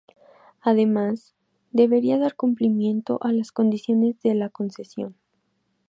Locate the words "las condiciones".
3.31-4.19